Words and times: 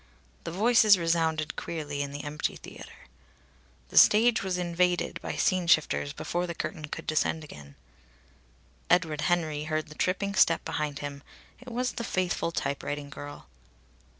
The 0.45 0.51
voices 0.51 0.97
resounded 0.97 1.55
queerly 1.55 2.01
in 2.01 2.11
the 2.11 2.23
empty 2.23 2.55
theatre. 2.55 3.03
The 3.89 3.99
stage 3.99 4.41
was 4.41 4.57
invaded 4.57 5.21
by 5.21 5.35
scene 5.35 5.67
shifters 5.67 6.11
before 6.11 6.47
the 6.47 6.55
curtain 6.55 6.85
could 6.85 7.05
descend 7.05 7.43
again. 7.43 7.75
Edward 8.89 9.21
Henry 9.21 9.65
heard 9.65 9.91
a 9.91 9.93
tripping 9.93 10.33
step 10.33 10.65
behind 10.65 10.97
him. 11.05 11.21
It 11.59 11.69
was 11.71 11.91
the 11.91 12.03
faithful 12.03 12.51
typewriting 12.51 13.11
girl. 13.11 13.45